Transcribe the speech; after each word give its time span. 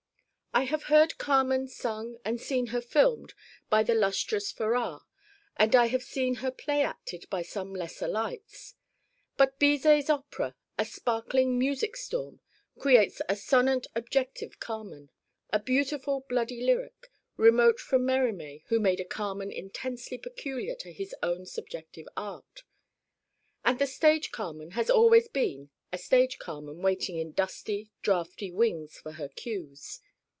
I 0.53 0.63
have 0.63 0.83
heard 0.91 1.17
Carmen 1.17 1.69
sung 1.69 2.17
and 2.25 2.37
seen 2.39 2.67
her 2.67 2.81
filmed 2.81 3.35
by 3.69 3.83
the 3.83 3.95
lustrous 3.95 4.51
Farrar, 4.51 5.05
and 5.55 5.73
I 5.77 5.85
have 5.85 6.03
seen 6.03 6.35
her 6.35 6.51
play 6.51 6.83
acted 6.83 7.29
by 7.29 7.41
some 7.41 7.73
lesser 7.73 8.05
lights. 8.09 8.75
But 9.37 9.59
Bizet's 9.59 10.09
opera, 10.09 10.57
a 10.77 10.83
sparkling 10.83 11.57
music 11.57 11.95
storm, 11.95 12.41
creates 12.77 13.21
a 13.29 13.35
sonant 13.37 13.87
objective 13.95 14.59
Carmen, 14.59 15.09
a 15.51 15.57
beautiful 15.59 16.25
bloody 16.27 16.61
lyric, 16.61 17.09
remote 17.37 17.79
from 17.79 18.01
Mérimée 18.05 18.63
who 18.67 18.77
made 18.81 18.99
a 18.99 19.05
Carmen 19.05 19.53
intensely 19.53 20.17
peculiar 20.17 20.75
to 20.75 20.91
his 20.91 21.15
own 21.23 21.45
subjective 21.45 22.09
art. 22.17 22.63
And 23.63 23.79
the 23.79 23.87
stage 23.87 24.31
Carmen 24.33 24.71
has 24.71 24.89
always 24.89 25.29
been 25.29 25.69
a 25.93 25.97
stage 25.97 26.39
Carmen 26.39 26.81
waiting 26.81 27.17
in 27.17 27.31
dusty, 27.31 27.89
draughty 28.01 28.51
wings 28.51 28.97
for 28.99 29.13
her 29.13 29.29
cues. 29.29 30.01